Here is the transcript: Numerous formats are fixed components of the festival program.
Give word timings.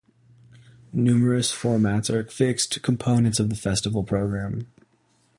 Numerous 0.93 1.53
formats 1.53 2.09
are 2.09 2.23
fixed 2.23 2.81
components 2.81 3.39
of 3.39 3.51
the 3.51 3.55
festival 3.55 4.03
program. 4.03 4.65